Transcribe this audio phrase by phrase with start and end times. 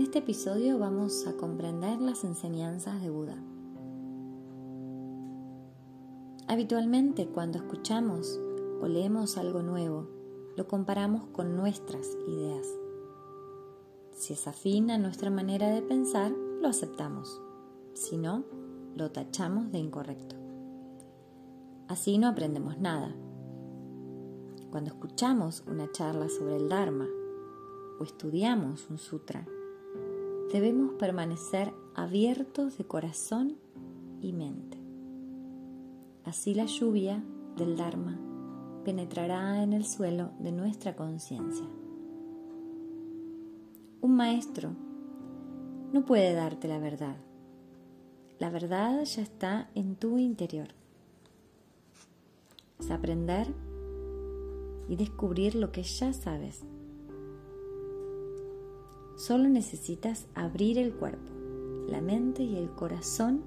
[0.00, 3.36] este episodio vamos a comprender las enseñanzas de Buda.
[6.48, 8.38] Habitualmente cuando escuchamos
[8.82, 10.08] o leemos algo nuevo,
[10.56, 12.66] lo comparamos con nuestras ideas.
[14.12, 17.40] Si es afín a nuestra manera de pensar, lo aceptamos.
[17.94, 18.44] Si no,
[18.94, 20.36] lo tachamos de incorrecto.
[21.88, 23.14] Así no aprendemos nada.
[24.70, 27.06] Cuando escuchamos una charla sobre el Dharma
[27.98, 29.46] o estudiamos un sutra,
[30.52, 33.56] debemos permanecer abiertos de corazón
[34.20, 34.78] y mente.
[36.24, 37.22] Así la lluvia
[37.56, 38.18] del Dharma
[38.84, 41.66] penetrará en el suelo de nuestra conciencia.
[44.00, 44.70] Un maestro
[45.92, 47.16] no puede darte la verdad.
[48.38, 50.68] La verdad ya está en tu interior.
[52.78, 53.48] Es aprender
[54.88, 56.62] y descubrir lo que ya sabes.
[59.16, 61.32] Solo necesitas abrir el cuerpo,
[61.88, 63.42] la mente y el corazón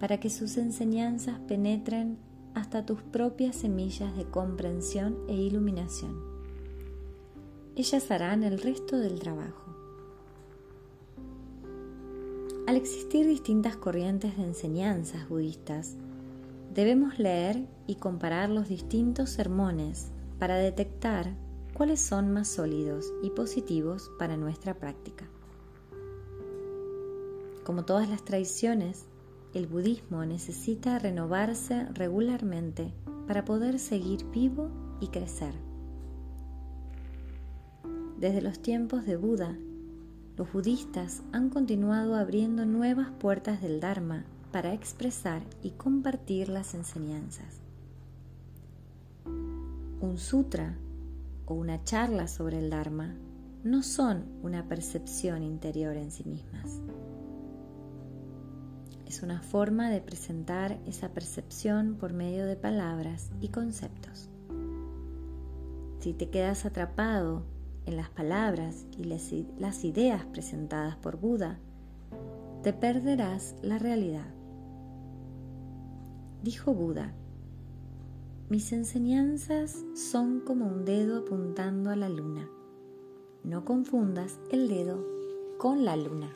[0.00, 2.18] para que sus enseñanzas penetren
[2.54, 6.16] hasta tus propias semillas de comprensión e iluminación.
[7.76, 9.62] Ellas harán el resto del trabajo.
[12.66, 15.94] Al existir distintas corrientes de enseñanzas budistas,
[16.74, 21.34] debemos leer y comparar los distintos sermones para detectar
[21.76, 25.26] cuáles son más sólidos y positivos para nuestra práctica.
[27.64, 29.04] Como todas las tradiciones,
[29.52, 32.94] el budismo necesita renovarse regularmente
[33.26, 35.52] para poder seguir vivo y crecer.
[38.18, 39.58] Desde los tiempos de Buda,
[40.38, 47.60] los budistas han continuado abriendo nuevas puertas del Dharma para expresar y compartir las enseñanzas.
[50.00, 50.78] Un sutra
[51.46, 53.16] o una charla sobre el Dharma
[53.64, 56.80] no son una percepción interior en sí mismas.
[59.06, 64.28] Es una forma de presentar esa percepción por medio de palabras y conceptos.
[66.00, 67.44] Si te quedas atrapado
[67.86, 71.60] en las palabras y las ideas presentadas por Buda,
[72.62, 74.26] te perderás la realidad.
[76.42, 77.14] Dijo Buda,
[78.48, 82.48] mis enseñanzas son como un dedo apuntando a la luna.
[83.42, 85.04] No confundas el dedo
[85.58, 86.30] con la luna.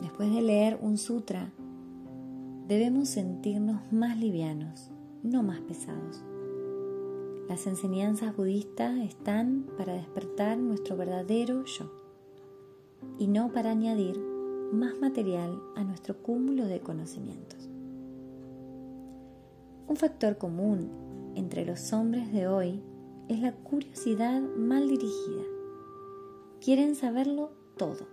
[0.00, 1.52] Después de leer un sutra,
[2.66, 4.90] debemos sentirnos más livianos,
[5.22, 6.22] no más pesados.
[7.46, 11.90] Las enseñanzas budistas están para despertar nuestro verdadero yo
[13.18, 14.18] y no para añadir
[14.72, 17.67] más material a nuestro cúmulo de conocimientos.
[19.88, 22.82] Un factor común entre los hombres de hoy
[23.26, 25.42] es la curiosidad mal dirigida.
[26.60, 28.06] Quieren saberlo todo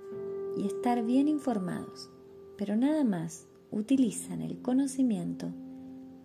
[0.57, 2.09] y estar bien informados,
[2.57, 5.49] pero nada más utilizan el conocimiento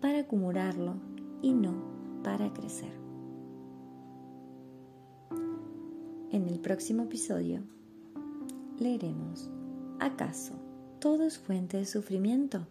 [0.01, 0.95] para acumularlo
[1.43, 1.75] y no
[2.23, 2.93] para crecer.
[6.31, 7.65] En el próximo episodio
[8.79, 9.51] leeremos,
[9.99, 10.55] ¿acaso
[11.01, 12.69] todo es fuente de sufrimiento?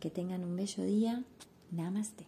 [0.00, 1.24] Que tengan un bello día.
[1.70, 2.26] Namaste.